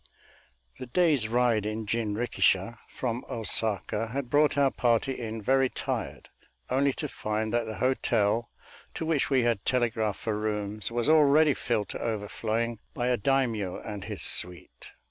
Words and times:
The 0.79 0.87
day's 0.87 1.27
ride 1.27 1.63
in 1.63 1.85
jinrikisha 1.85 2.79
from 2.89 3.21
Ōsaka 3.29 4.09
had 4.09 4.31
brought 4.31 4.57
our 4.57 4.71
party 4.71 5.11
in 5.19 5.43
very 5.43 5.69
tired, 5.69 6.27
only 6.71 6.91
to 6.93 7.07
find 7.07 7.53
that 7.53 7.67
the 7.67 7.75
hotel 7.77 8.49
to 8.95 9.05
which 9.05 9.29
we 9.29 9.43
had 9.43 9.63
telegraphed 9.63 10.21
for 10.21 10.35
rooms 10.35 10.89
was 10.91 11.07
already 11.07 11.53
filled 11.53 11.89
to 11.89 11.99
overflowing 11.99 12.79
by 12.95 13.09
a 13.09 13.15
daimiō 13.19 13.79
and 13.87 14.05
his 14.05 14.23
suite. 14.23 14.87